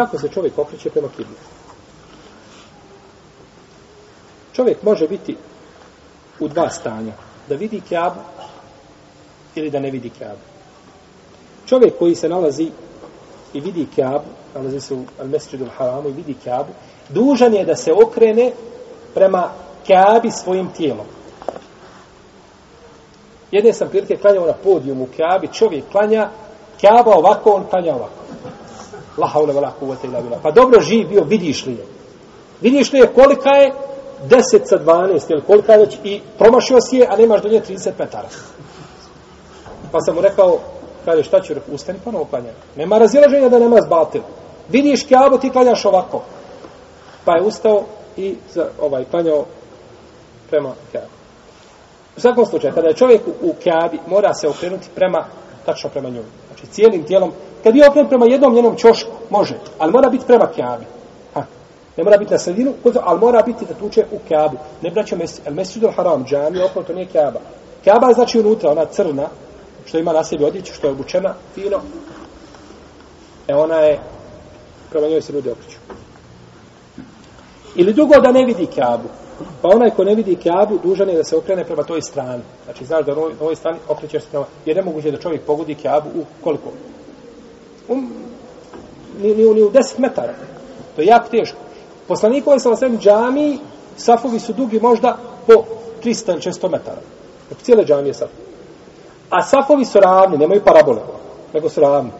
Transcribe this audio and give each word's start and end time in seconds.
Kako 0.00 0.18
se 0.18 0.28
čovjek 0.28 0.58
okreće 0.58 0.90
prema 0.90 1.08
kibli? 1.08 1.36
Čovjek 4.52 4.82
može 4.82 5.08
biti 5.08 5.36
u 6.40 6.48
dva 6.48 6.70
stanja. 6.70 7.12
Da 7.48 7.54
vidi 7.54 7.80
kjabu 7.88 8.20
ili 9.54 9.70
da 9.70 9.80
ne 9.80 9.90
vidi 9.90 10.10
kjabu. 10.10 10.40
Čovjek 11.66 11.98
koji 11.98 12.14
se 12.14 12.28
nalazi 12.28 12.70
i 13.52 13.60
vidi 13.60 13.86
kjabu, 13.94 14.24
nalazi 14.54 14.80
se 14.80 14.94
u 14.94 15.04
al-mesridu 15.22 15.66
haramu 15.76 16.08
i 16.08 16.12
vidi 16.12 16.34
kjabu, 16.44 16.72
dužan 17.08 17.54
je 17.54 17.64
da 17.64 17.76
se 17.76 17.92
okrene 17.92 18.52
prema 19.14 19.50
kjabi 19.86 20.30
svojim 20.30 20.68
tijelom. 20.76 21.06
Jedne 23.50 23.72
sam 23.72 23.88
prilike 23.88 24.16
klanjao 24.16 24.46
na 24.46 24.52
podijumu 24.52 25.08
kjabi, 25.16 25.48
čovjek 25.52 25.84
klanja, 25.92 26.30
kjaba 26.80 27.16
ovako, 27.16 27.50
on 27.50 27.64
klanja 27.70 27.94
ovako. 27.94 28.29
La 29.18 29.26
haule 29.26 29.52
vela 29.52 29.72
kuvvete 29.78 30.06
ila 30.06 30.20
bila. 30.20 30.38
Pa 30.42 30.50
dobro 30.50 30.80
živ 30.80 31.08
bio, 31.08 31.24
vidiš 31.24 31.66
li 31.66 31.72
je? 31.72 31.86
Vidiš 32.60 32.92
li 32.92 32.98
je 32.98 33.06
kolika 33.06 33.50
je 33.50 33.72
10 34.28 34.40
sa 34.64 34.78
12 34.78 35.20
ili 35.28 35.42
kolika 35.42 35.72
je 35.72 35.78
već 35.78 35.98
i 36.04 36.20
promašio 36.38 36.80
si 36.80 36.96
je, 36.96 37.06
a 37.10 37.16
nemaš 37.16 37.42
do 37.42 37.48
nje 37.48 37.60
30 37.68 37.90
metara. 37.98 38.28
Pa 39.92 40.00
sam 40.00 40.14
mu 40.14 40.20
rekao, 40.20 40.58
kaže 41.04 41.22
šta 41.22 41.40
ću, 41.40 41.54
rekao, 41.54 41.74
ustani 41.74 41.98
ponovo 42.04 42.24
klanjaj. 42.24 42.52
Nema 42.76 42.98
razilaženja 42.98 43.48
da 43.48 43.58
nema 43.58 43.80
zbatil. 43.80 44.22
Vidiš 44.68 45.06
kjabu, 45.06 45.38
ti 45.38 45.50
klanjaš 45.50 45.84
ovako. 45.84 46.22
Pa 47.24 47.36
je 47.36 47.42
ustao 47.42 47.84
i 48.16 48.36
za, 48.54 48.68
ovaj 48.80 49.04
klanjao 49.04 49.44
prema 50.50 50.72
kjabu. 50.92 51.06
U 52.16 52.20
svakom 52.20 52.46
slučaju, 52.46 52.74
kada 52.74 52.88
je 52.88 52.94
čovjek 52.94 53.20
u, 53.26 53.30
u 53.42 53.54
kjabi, 53.62 53.98
mora 54.06 54.34
se 54.34 54.48
okrenuti 54.48 54.88
prema, 54.94 55.26
tačno 55.66 55.90
prema 55.90 56.08
njoj. 56.08 56.24
Znači, 56.46 56.66
cijelim 56.66 57.04
tijelom. 57.04 57.32
Kad 57.62 57.76
je 57.76 57.88
okren 57.88 58.08
prema 58.08 58.26
jednom 58.26 58.54
njenom 58.54 58.76
čošku, 58.76 59.10
može, 59.30 59.58
ali 59.78 59.92
mora 59.92 60.08
biti 60.08 60.26
prema 60.26 60.46
kjabi. 60.46 60.84
Ha. 61.34 61.44
Ne 61.96 62.04
mora 62.04 62.16
biti 62.16 62.32
na 62.32 62.38
sredinu, 62.38 62.72
ali 63.02 63.20
mora 63.20 63.42
biti 63.42 63.64
da 63.64 63.74
tuče 63.74 64.04
u 64.12 64.18
kjabu. 64.28 64.56
Ne 64.82 64.90
braćo 64.90 65.16
mes, 65.16 65.76
el 65.82 65.90
haram, 65.96 66.24
džami, 66.24 66.62
okno, 66.62 66.82
to 66.82 66.92
nije 66.92 67.06
kjaba. 67.06 67.40
Kjaba 67.84 68.08
je 68.08 68.14
znači 68.14 68.40
unutra, 68.40 68.70
ona 68.70 68.84
crna, 68.84 69.28
što 69.84 69.98
ima 69.98 70.12
na 70.12 70.24
sebi 70.24 70.44
odjeću, 70.44 70.74
što 70.74 70.86
je 70.86 70.92
obučena, 70.92 71.34
fino. 71.54 71.80
E 73.48 73.54
ona 73.54 73.76
je, 73.76 74.00
prema 74.90 75.08
njoj 75.08 75.22
se 75.22 75.32
ljudi 75.32 75.50
okreću. 75.50 75.78
Ili 77.74 77.92
drugo 77.92 78.20
da 78.20 78.32
ne 78.32 78.44
vidi 78.44 78.66
kjabu. 78.66 79.08
Pa 79.62 79.68
onaj 79.68 79.90
ko 79.90 80.04
ne 80.04 80.14
vidi 80.14 80.36
kjabu, 80.36 80.78
dužan 80.82 81.08
je 81.08 81.16
da 81.16 81.24
se 81.24 81.36
okrene 81.36 81.64
prema 81.64 81.82
toj 81.82 82.02
strani. 82.02 82.42
Znači, 82.64 82.84
znaš 82.84 83.06
da 83.06 83.14
na 83.14 83.20
ovoj 83.40 83.56
strani 83.56 83.78
okrećeš 83.88 84.22
se 84.22 84.28
prema... 84.30 84.44
Jer 84.66 84.76
ne 84.76 84.82
moguće 84.82 85.10
da 85.10 85.18
čovjek 85.18 85.42
pogodi 85.42 85.74
kjabu 85.74 86.08
u 86.08 86.24
koliko? 86.44 86.68
U, 87.88 87.96
ni, 89.22 89.34
ni, 89.34 89.54
ni 89.54 89.62
u 89.62 89.70
10 89.70 89.98
metara. 89.98 90.34
To 90.96 91.02
je 91.02 91.06
jako 91.06 91.28
teško. 91.28 91.58
Poslanikovi 92.08 92.60
sa 92.60 92.70
osam 92.70 92.98
džami, 92.98 93.58
safovi 93.96 94.40
su 94.40 94.52
dugi 94.52 94.80
možda 94.80 95.16
po 95.46 95.64
300 96.04 96.32
ili 96.32 96.40
600 96.40 96.70
metara. 96.70 97.00
Znači, 97.48 97.64
cijele 97.64 97.84
džamije 97.84 98.14
safovi. 98.14 98.42
A 99.30 99.42
safovi 99.42 99.84
su 99.84 100.00
ravni, 100.00 100.38
nemaju 100.38 100.64
parabole, 100.64 101.00
nego 101.54 101.68
su 101.68 101.80
ravni. 101.80 102.10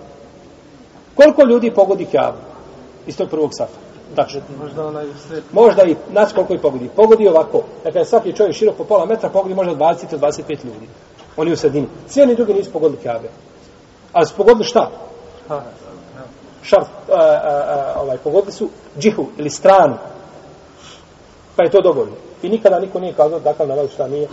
Koliko 1.14 1.42
ljudi 1.42 1.74
pogodi 1.74 2.04
Kjabu 2.04 2.38
iz 3.06 3.16
tog 3.16 3.28
prvog 3.28 3.50
safa? 3.52 3.89
Tačno. 4.14 4.40
Možda 4.60 4.86
onaj 4.86 5.06
sred... 5.28 5.42
Možda 5.52 5.82
i, 5.82 5.96
znači 6.10 6.34
koliko 6.34 6.54
i 6.54 6.58
pogodi. 6.58 6.90
Pogodi 6.96 7.28
ovako. 7.28 7.62
Dakle, 7.84 8.04
svaki 8.04 8.32
čovjek 8.32 8.56
širok 8.56 8.76
po 8.76 8.84
pola 8.84 9.06
metra 9.06 9.28
pogodi 9.28 9.54
možda 9.54 9.74
20 9.74 10.04
ili 10.10 10.20
25 10.20 10.64
ljudi. 10.64 10.88
Oni 11.36 11.52
u 11.52 11.56
sredini. 11.56 11.86
Svi 12.08 12.22
oni 12.22 12.34
drugi 12.34 12.54
nisu 12.54 12.72
pogodili 12.72 13.02
kjabe. 13.02 13.28
Ali 14.12 14.26
su 14.26 14.34
pogodili 14.36 14.64
šta? 14.64 14.90
Ha, 15.48 15.62
Šart, 16.62 16.88
a, 17.08 17.14
a, 17.14 17.94
a, 17.96 18.00
ovaj, 18.02 18.18
pogodili 18.18 18.52
su 18.52 18.68
džihu 18.98 19.26
ili 19.38 19.50
stranu. 19.50 19.96
Pa 21.56 21.64
je 21.64 21.70
to 21.70 21.80
dovoljno. 21.80 22.14
I 22.42 22.48
nikada 22.48 22.80
niko 22.80 23.00
nije 23.00 23.12
kazao 23.12 23.40
da 23.40 23.54
namaz 23.58 23.90
šta 23.94 24.08
nije. 24.08 24.28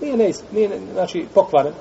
Nije, 0.00 0.16
ne, 0.16 0.32
nije, 0.52 0.68
ne, 0.68 0.80
znači, 0.92 1.26
pokvaren. 1.34 1.72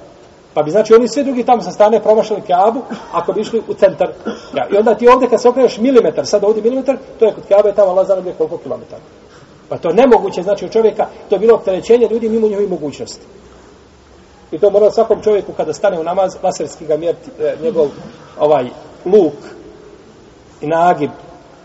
Pa 0.54 0.64
bi 0.64 0.72
znači 0.72 0.94
oni 0.94 1.08
svi 1.08 1.24
drugi 1.24 1.44
tamo 1.44 1.62
sa 1.62 1.72
strane 1.72 2.04
promašali 2.04 2.42
Kaabu 2.42 2.82
ako 3.12 3.34
bi 3.34 3.42
išli 3.42 3.62
u 3.68 3.74
centar. 3.74 4.12
Ja, 4.56 4.68
I 4.72 4.78
onda 4.78 4.96
ti 4.96 5.08
ovdje 5.08 5.30
kad 5.30 5.42
se 5.42 5.50
okreneš 5.50 5.78
milimetar, 5.78 6.26
sad 6.26 6.44
ovdje 6.44 6.64
milimetar, 6.64 6.98
to 7.20 7.26
je 7.26 7.34
kod 7.34 7.44
Kaabe 7.48 7.74
tamo 7.74 7.94
Lazana 7.94 8.22
gdje 8.22 8.34
koliko 8.34 8.58
kilometara. 8.58 9.02
Pa 9.70 9.78
to 9.78 9.94
nemoguće, 9.94 10.44
znači 10.44 10.66
od 10.66 10.72
čovjeka, 10.72 11.08
to 11.30 11.36
je 11.36 11.40
bilo 11.40 11.56
opterećenje 11.56 12.08
ljudi 12.12 12.30
mimo 12.30 12.48
njihovi 12.48 12.68
mogućnosti. 12.68 13.26
I 14.52 14.60
to 14.60 14.70
mora 14.70 14.92
svakom 14.92 15.22
čovjeku 15.22 15.54
kada 15.54 15.74
stane 15.74 16.00
u 16.00 16.04
namaz, 16.04 16.38
laserski 16.44 16.86
ga 16.86 16.98
mjeriti, 16.98 17.32
e, 17.40 17.56
njegov 17.64 17.88
ovaj 18.40 18.70
luk 19.06 19.34
i 20.62 20.68
nagib, 20.68 21.12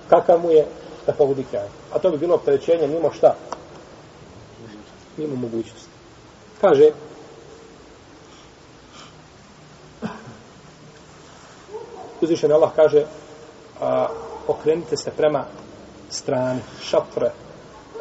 kakav 0.09 0.41
mu 0.43 0.51
je 0.51 0.67
da 1.07 1.13
pogodi 1.13 1.45
Kaabu. 1.51 1.69
A 1.95 1.99
to 1.99 2.11
bi 2.11 2.19
bilo 2.19 2.35
opterećenje 2.35 2.87
mimo 2.87 3.11
šta? 3.13 3.35
Mimo 5.17 5.37
mogućnosti. 5.37 5.89
Kaže, 6.61 6.91
uzvišen 12.21 12.53
Allah 12.53 12.71
kaže 12.77 13.05
a, 13.81 14.07
okrenite 14.49 14.97
se 14.97 15.11
prema 15.11 15.45
strani 16.11 16.61
šatre 16.83 17.31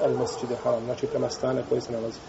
al 0.04 0.14
masjid 0.14 0.50
haram 0.64 0.86
znači 0.86 1.08
prema 1.08 1.30
strane 1.30 1.64
koji 1.70 1.82
se 1.82 1.92
nalazi. 1.92 2.20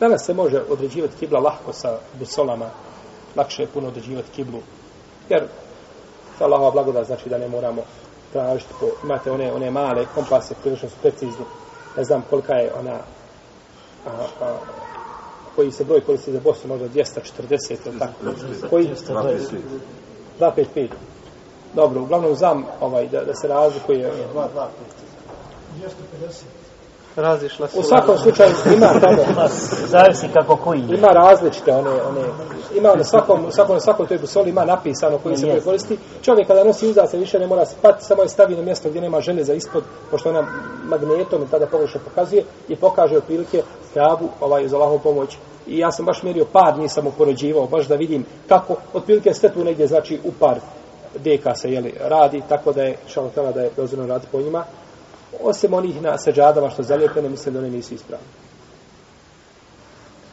Danas 0.00 0.26
se 0.26 0.34
može 0.34 0.62
određivati 0.68 1.16
kibla 1.20 1.40
lahko 1.40 1.72
sa 1.72 1.98
busolama, 2.18 2.70
lakše 3.36 3.62
je 3.62 3.68
puno 3.68 3.88
određivati 3.88 4.30
kiblu, 4.30 4.60
jer 5.28 5.48
sa 6.38 6.44
Allahova 6.44 6.70
blagoda 6.70 7.04
znači 7.04 7.28
da 7.28 7.38
ne 7.38 7.48
moramo 7.48 7.82
tražiti, 8.32 8.74
po, 8.80 8.86
imate 9.04 9.30
one, 9.30 9.52
one 9.52 9.70
male 9.70 10.06
kompase, 10.14 10.54
prilično 10.62 10.88
su 10.88 10.94
precizni, 11.02 11.44
ne 11.96 12.04
znam 12.04 12.22
kolika 12.30 12.54
je 12.54 12.72
ona 12.74 12.98
a, 14.06 14.10
a, 14.40 14.56
koji 15.58 15.70
se 15.72 15.84
broj 15.84 16.00
koristi 16.00 16.32
za 16.32 16.40
Bosnu, 16.40 16.68
možda 16.68 16.88
240 16.88 17.76
ili 17.86 17.98
tako. 17.98 18.12
Koji? 18.70 18.90
255. 20.40 20.88
Dobro, 21.74 22.02
uglavnom 22.02 22.34
znam 22.34 22.64
ovaj, 22.80 23.08
da, 23.08 23.24
da 23.24 23.34
se 23.34 23.48
razlikuje. 23.48 24.12
250. 24.34 24.48
Razišla 27.18 27.68
se. 27.68 27.78
U 27.78 27.82
svakom 27.82 28.18
slučaju 28.18 28.50
ima 28.76 28.86
tamo. 29.00 29.48
Zavisi 29.94 30.28
kako 30.34 30.56
koji. 30.56 30.80
Ima 30.80 31.08
različite 31.08 31.72
one, 31.72 31.90
one 31.90 32.20
ima 32.76 32.94
na 32.94 33.04
svakom, 33.04 33.52
svakom, 33.52 33.74
na 33.74 33.80
svakom 33.80 34.06
toj 34.06 34.18
busoli 34.18 34.50
ima 34.50 34.64
napisano 34.64 35.18
koji 35.18 35.36
se 35.36 35.46
yes. 35.46 35.64
koristi. 35.64 35.98
Čovjek 36.22 36.46
kada 36.46 36.64
nosi 36.64 36.88
uzac 36.88 37.12
više 37.12 37.38
ne 37.38 37.46
mora 37.46 37.66
spati, 37.66 38.04
samo 38.04 38.22
je 38.22 38.28
stavi 38.28 38.56
na 38.56 38.62
mjesto 38.62 38.88
gdje 38.88 39.00
nema 39.00 39.20
žene 39.20 39.44
za 39.44 39.54
ispod, 39.54 39.84
pošto 40.10 40.28
ona 40.28 40.46
magnetom 40.84 41.46
tada 41.50 41.66
pogrešno 41.66 42.00
pokazuje 42.04 42.44
i 42.68 42.76
pokaže 42.76 43.16
otprilike 43.16 43.62
kabu 43.94 44.28
ovaj, 44.40 44.68
za 44.68 44.76
Allahovu 44.76 44.98
pomoć. 44.98 45.36
I 45.66 45.78
ja 45.78 45.92
sam 45.92 46.06
baš 46.06 46.22
mjerio 46.22 46.44
par, 46.52 46.78
nisam 46.78 47.06
upoređivao, 47.06 47.66
baš 47.66 47.86
da 47.86 47.94
vidim 47.94 48.24
kako, 48.48 48.76
otprilike 48.94 49.34
ste 49.34 49.48
tu 49.48 49.64
negdje, 49.64 49.86
znači 49.86 50.20
u 50.24 50.32
par 50.32 50.58
deka 51.18 51.54
se 51.54 51.72
jeli, 51.72 51.94
radi, 52.00 52.42
tako 52.48 52.72
da 52.72 52.82
je 52.82 52.96
šalotela 53.06 53.52
da 53.52 53.60
je 53.60 53.70
dozirno 53.76 54.06
radi 54.06 54.26
po 54.32 54.40
njima. 54.40 54.64
Osim 55.40 55.74
onih 55.74 56.02
na 56.02 56.18
seđadama 56.18 56.70
što 56.70 56.82
zalijepene, 56.82 57.28
mislim 57.28 57.54
da 57.54 57.60
one 57.60 57.70
nisu 57.70 57.94
ispravne. 57.94 58.26